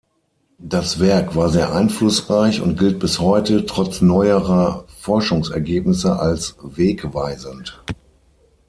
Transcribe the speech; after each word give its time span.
Das 0.57 0.99
Werk 0.99 1.35
war 1.35 1.49
sehr 1.49 1.75
einflussreich 1.75 2.59
und 2.61 2.75
gilt 2.79 2.97
bis 2.97 3.19
heute, 3.19 3.67
trotz 3.67 4.01
neuerer 4.01 4.85
Forschungsergebnisse, 4.97 6.17
als 6.17 6.55
wegweisend. 6.63 7.79